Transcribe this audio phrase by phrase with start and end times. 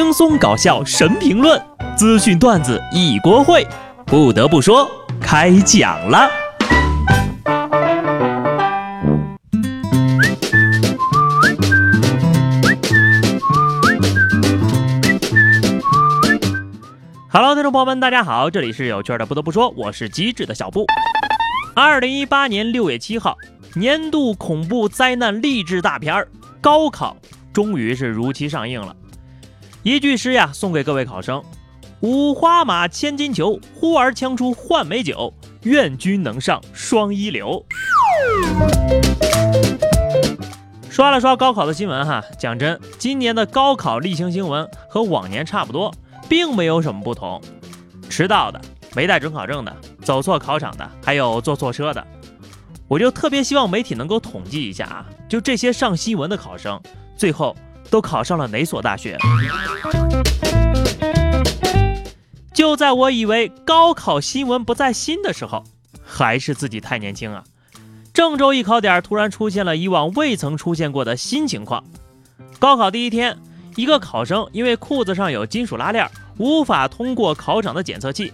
[0.00, 1.60] 轻松搞笑神评论，
[1.96, 3.66] 资讯段子一锅烩。
[4.06, 4.88] 不得不说，
[5.20, 6.30] 开讲了。
[17.28, 19.26] Hello，听众朋友们，大家好，这里是有趣的。
[19.26, 20.86] 不得不说，我是机智的小布。
[21.74, 23.36] 二零一八年六月七号，
[23.74, 26.14] 年度恐怖灾难励志大片
[26.60, 27.16] 《高考》
[27.52, 28.94] 终于是如期上映了。
[29.88, 31.42] 一句诗呀，送给各位考生：
[32.00, 37.64] 五花马，千金裘，呼儿将出换美酒，愿君能上双一流。
[40.90, 45.90] 刷了刷高考的新闻哈，讲真，今年的高考例行新闻和往年差不多，
[46.28, 47.40] 并没有什么不同。
[48.10, 48.60] 迟到的，
[48.94, 52.06] 没带准考证的，走错考场的，还有坐错车的，
[52.88, 56.78] 我就特别希望媒体能够统计一下啊，就这些上新闻的考生，
[57.16, 57.56] 最后。
[57.90, 59.18] 都考上了哪所大学？
[62.52, 65.62] 就在我以为高考新闻不再新的时候，
[66.04, 67.44] 还是自己太年轻啊！
[68.12, 71.84] 郑州一考点突然出现了以往未曾出现过的新情况。
[72.58, 73.38] 高考第一天，
[73.76, 78.32] 一个考生因为裤子上有金属拉链，无法通过考场的检测器。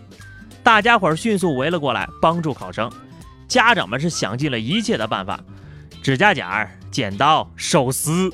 [0.62, 2.91] 大家伙儿迅速围了过来帮助考生，
[3.47, 5.39] 家长们是想尽了一切的办法，
[6.03, 6.47] 指甲剪、
[6.91, 8.33] 剪刀、手撕。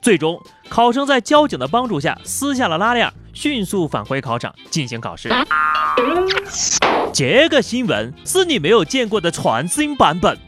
[0.00, 5.28] 最终，考生在交警的帮助下撕下了拉链，迅速返回考场进行考试。
[7.12, 10.38] 这个新闻是你没有见过的全新版本，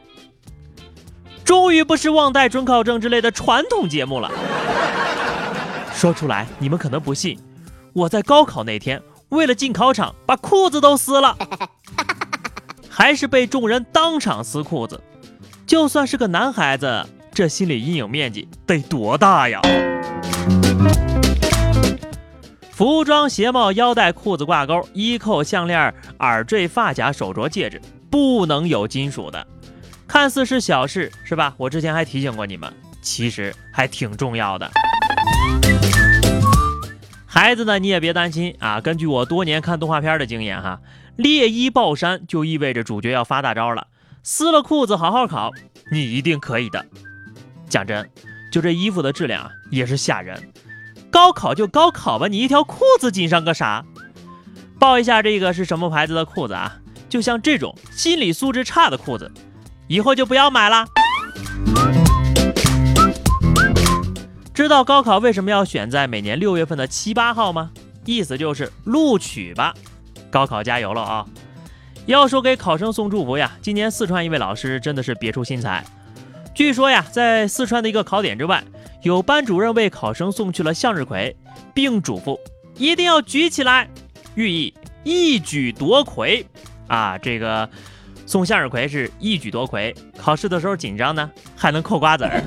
[1.44, 4.30] 终于不是忘带准考证之类的传统节目了。
[5.92, 7.38] 说出来你们可能不信，
[7.92, 11.36] 我在高考那天为了进考场把裤子都撕了，
[12.88, 15.02] 还是被众人当场撕裤子。
[15.66, 17.04] 就算是个男孩子。
[17.32, 19.60] 这心理阴影面积得多大呀？
[22.72, 29.46] 服装、鞋帽、腰带、裤子、挂钩、衣扣、项链、耳坠、发夹、手镯、戒指，不能有金属的。
[30.08, 31.54] 看似是小事，是吧？
[31.56, 34.70] 我之前还提醒过你们，其实还挺重要的。
[37.26, 38.80] 孩子呢，你也别担心啊。
[38.80, 40.80] 根据我多年看动画片的经验，哈，
[41.16, 43.86] 猎衣爆山就意味着主角要发大招了。
[44.22, 45.50] 撕了裤子好好考，
[45.92, 46.84] 你一定可以的。
[47.70, 48.10] 讲真，
[48.52, 50.52] 就这衣服的质量啊，也是吓人。
[51.10, 53.84] 高考就高考吧，你一条裤子紧上个啥？
[54.78, 56.76] 报一下这个是什么牌子的裤子啊？
[57.08, 59.30] 就像这种心理素质差的裤子，
[59.86, 60.84] 以后就不要买了。
[64.52, 67.70] 知道高考为什么要选在每年六月份的七八号吗？
[68.04, 69.72] 意思就是录取吧，
[70.30, 71.26] 高考加油了啊！
[72.06, 75.84] 要说给考生送祝福呀，今年四川一位老师真的是别出心裁。
[76.54, 78.62] 据说呀，在四川的一个考点之外，
[79.02, 81.34] 有班主任为考生送去了向日葵，
[81.72, 82.38] 并嘱咐
[82.76, 83.88] 一定要举起来，
[84.34, 84.74] 寓意
[85.04, 86.44] 一举夺魁。
[86.86, 87.68] 啊，这个
[88.26, 92.42] 送向日葵是一举夺魁，考试的时候紧张呢， 还能嗑瓜子儿。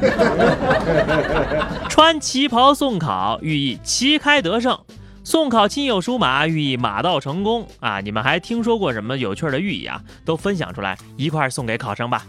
[1.90, 4.76] 穿旗袍送考，寓意旗开得胜；
[5.24, 7.66] 送考亲友书马，寓意马到成功。
[7.80, 10.02] 啊，你们还听说过什么有趣的寓意啊？
[10.26, 12.26] 都分享出来，一块送给考生吧。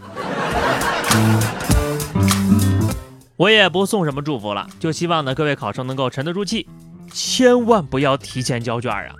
[3.37, 6.67] 我也不送什么祝福了，就希望呢各位考生能够沉得住气，
[7.11, 9.13] 千万不要提前交卷啊，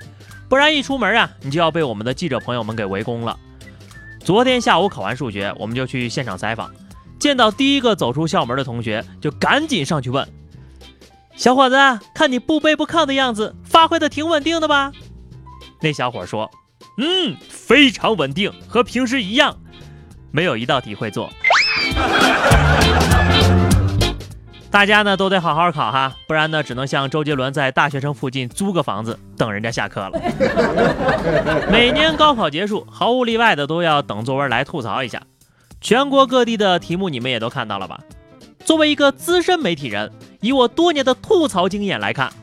[0.48, 3.38] 不然一出门啊你就要被我们的记者朋友们给围攻了。
[4.24, 6.72] 昨天下午考完数学，我们就去现场采访，
[7.20, 10.28] 见到第一个走出校门的同学，就赶紧上去问
[11.36, 11.76] ：“小伙子，
[12.14, 14.94] 看你不卑不亢的样子，发挥的挺稳定的吧？”
[15.82, 16.50] 那小伙说
[16.98, 19.58] ：“嗯，非常稳定，和平时一样。”
[20.32, 21.30] 没有一道题会做，
[24.76, 30.20] 大家呢都得好好考哈，不然呢只能像周杰伦在大学城附近租个房子等人家下课了。
[31.72, 35.24] 每年高考结束，毫无例外的都要等作文来吐槽一下。
[35.80, 38.02] 全国各地的题目你们也都看到了吧？
[38.66, 42.34] 作为一个资深媒体人，以我多年的吐槽经验来看，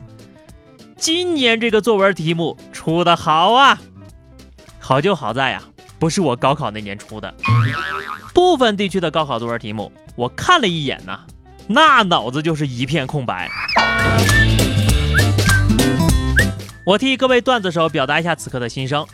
[0.97, 3.79] 今年这个作文题目出的好啊，
[4.79, 5.61] 好就好在呀。
[5.99, 7.31] 不是我高考那年出的，
[8.33, 11.19] 部分地区的高考作文题目，我看了一眼呐，
[11.67, 13.49] 那脑子就是一片空白。
[16.85, 19.05] 我替各位段子手表达一下此刻的心声，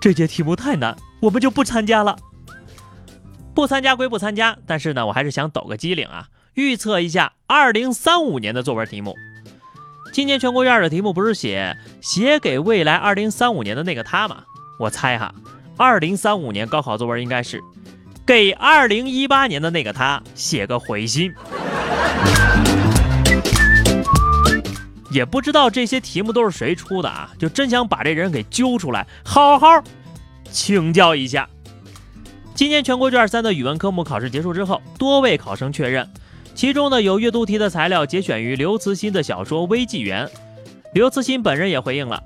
[0.00, 2.16] 这节题目太难，我们就不参加了。
[3.54, 9.14] 不参加归不参加，但是呢，我还是想抖个机灵啊，预测一下二零三五年的作文题目。
[10.12, 14.44] 今年全国卷的题目不是写写给未来二零三五年的那个他吗？
[14.78, 15.34] 我猜哈。
[15.78, 17.62] 二零三五年高考作文应该是
[18.24, 21.32] 给二零一八年的那个他写个回信。
[25.10, 29.66] 也不知道这些题目都是谁出的啊，就真想把这人给揪出来，好好
[30.50, 31.46] 请教一下。
[32.54, 36.08] 今年全国卷三的语文科目考试结束之后，多位考生确认，
[36.54, 40.26] 其中呢有阅读题的材料节选于刘慈欣的小说《微纪元》。
[40.94, 42.22] 刘慈欣本人也回应了，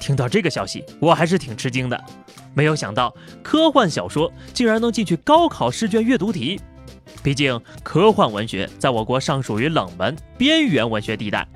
[0.00, 2.04] 听到这个消息，我还是挺吃惊的，
[2.54, 6.60] 没有想到科幻小说竟然能进去高考试卷阅读题。
[7.22, 11.46] 毕竟科幻文学在我国尚属于冷门边缘文学地带，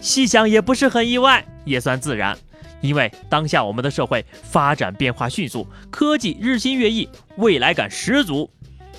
[0.00, 2.36] 细想也不是很意外，也算自然。
[2.80, 8.50] 因为当下我们的社会发展变化迅速，科技日新月异，未来感十足，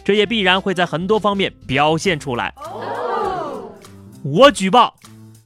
[0.04, 2.54] 这也必然会在很多方面表现出来。
[4.24, 4.96] 我举报。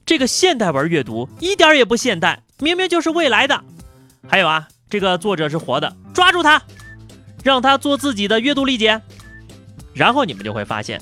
[0.04, 3.64] 这个现代文阅读一点也不现代，明明就是未来的。
[4.28, 6.62] 还有啊，这个作者是活的，抓住他，
[7.44, 9.02] 让他做自己的阅读理解。
[9.92, 10.98] 然后你们就会发现，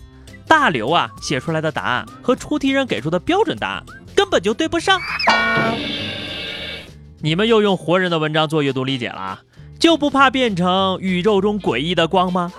[0.49, 3.85] 大刘啊写出来的答案和出题人给出的标准答案
[4.17, 5.01] 根本就对不上。
[7.21, 9.43] 你们又用活人的文章做阅读理解了，
[9.79, 12.53] 就不怕变成宇宙中诡异的光吗？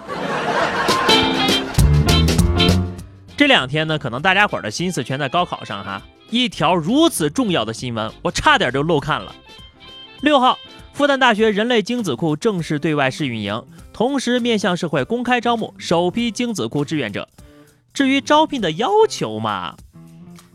[3.35, 6.01] 这两天呢，可能大家伙的心思全在高考上哈。
[6.29, 9.35] 一条如此重要的新闻，我差点就漏看了。
[10.21, 10.57] 六号，
[10.93, 13.63] 复旦大学人类精子库正式对外试运营，
[13.93, 17.27] 同时面向社会公开招募首批精子库志愿者。
[17.93, 19.75] 至于招聘的要求嘛，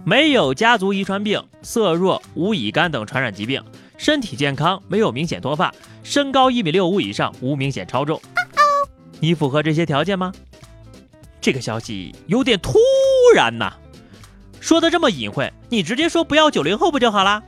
[0.05, 3.63] 没有家族遗传病、色弱、无乙肝等传染疾病，
[3.97, 5.73] 身体健康，没有明显脱发，
[6.03, 8.21] 身高一米六五以上，无明显超重。
[9.21, 10.33] 你符合这些条件吗？
[11.41, 12.79] 这个消息有点突
[13.35, 13.75] 然呐。
[14.59, 17.43] 说的这么隐晦，你直接说不要九零后不就好了？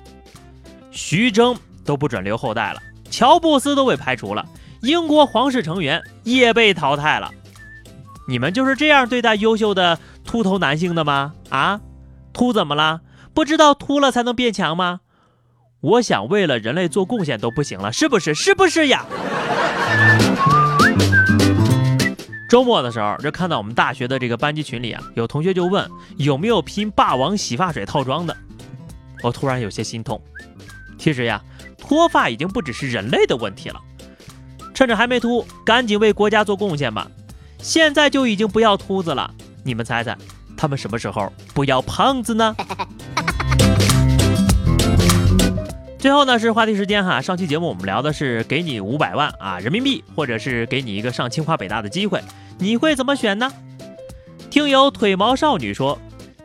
[0.90, 2.80] 徐峥都不准留后代了，
[3.10, 4.46] 乔布斯都被排除了，
[4.82, 7.30] 英国皇室成员也被淘汰了。
[8.28, 11.34] 你们就是这样对待优秀的秃头男性的吗？
[11.50, 11.80] 啊，
[12.32, 13.00] 秃怎么了？
[13.34, 15.00] 不知道秃了才能变强吗？
[15.80, 18.34] 我想为了人类做贡献都不行了，是不是？
[18.34, 19.04] 是不是呀？
[22.48, 28.36] 周末的时候，就看到我们大学的这个班级群里啊，有同学就问有没有拼霸王洗发水套装的。
[29.22, 30.22] 我突然有些心痛。
[30.98, 31.42] 其实呀，
[31.92, 33.78] 脱发已经不只是人类的问题了。
[34.72, 37.06] 趁着还没秃，赶紧为国家做贡献吧。
[37.58, 39.30] 现在就已经不要秃子了，
[39.62, 40.16] 你们猜猜，
[40.56, 42.56] 他们什么时候不要胖子呢？
[46.00, 52.22] 最后呢是话题时间哈，上期节目我们聊的是给你五百万啊人民币，或者是给你一个上清华北大的机会，
[52.56, 53.52] 你会怎么选呢？
[54.48, 55.98] 听友腿毛少女说，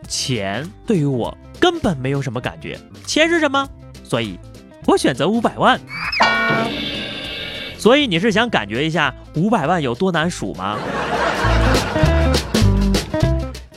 [0.09, 3.65] 钱对于我根本没有什么感觉，钱是什么？
[4.03, 4.37] 所以，
[4.87, 5.79] 我选择五百万。
[7.77, 10.79] 所以你是想感觉一下五百万有多难数吗？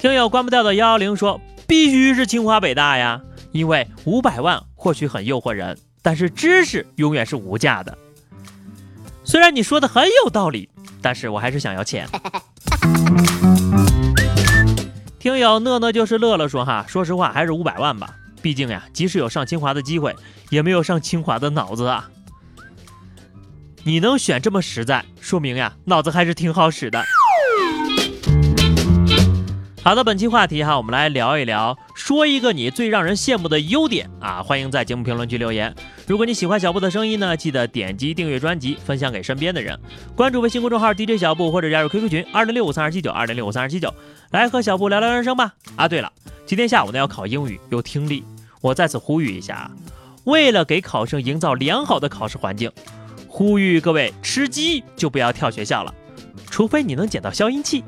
[0.00, 3.20] 听友关不掉的幺幺零说，必须是清华北大呀。
[3.52, 7.98] 因为五百万或许很诱惑人，但是知识永远是无价的。
[9.24, 10.70] 虽然你说的很有道理，
[11.02, 12.08] 但是我还是想要钱。
[15.18, 20.14] 听友乐乐就是乐乐说哈，说实话还是五百万吧，毕竟呀，即使有上清华的机会，
[20.50, 22.10] 也没有上清华的脑子啊。
[23.84, 27.04] 你能选这么实在，说明呀，脑子还是挺好使的。
[29.82, 34.42] 好的，本期话题哈，我们来聊一聊，说一个你最让人羡慕的优点啊！
[34.42, 35.74] 欢迎在节目评论区留言。
[36.06, 39.80] 如果你喜欢小布的声音呢，记得点击订阅专辑，分享给身边的人，
[40.14, 43.92] 关注微信公众号 DJ 小布或者加入 QQ 群二零六五三二七九二零六五三二七九，
[44.32, 45.54] 来和小布聊聊人生吧。
[45.76, 46.12] 啊，对了，
[46.44, 48.22] 今天下午呢要考英语，有听力，
[48.60, 49.70] 我再次呼吁一下啊，
[50.24, 52.70] 为了给考生营造良好的考试环境，
[53.26, 55.94] 呼吁各位吃鸡就不要跳学校了，
[56.50, 57.82] 除非你能捡到消音器。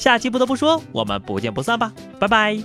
[0.00, 2.56] 下期不得不说我们不见不散吧拜拜。